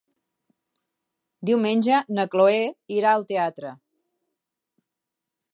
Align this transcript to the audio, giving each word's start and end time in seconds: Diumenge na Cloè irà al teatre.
Diumenge 1.49 1.99
na 2.19 2.25
Cloè 2.37 2.57
irà 2.97 3.15
al 3.19 3.29
teatre. 3.33 3.77